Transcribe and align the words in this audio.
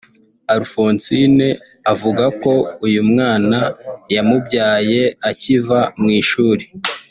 Alphonsine 0.55 1.47
avuga 1.93 2.25
ko 2.41 2.53
uyu 2.85 3.01
mwana 3.09 3.59
yamubyaye 4.15 5.01
akiva 5.29 5.79
mu 5.99 6.09
ishuri 6.21 6.63